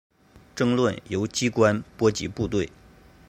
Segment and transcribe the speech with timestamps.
[0.55, 2.71] 争论由机关波及部队。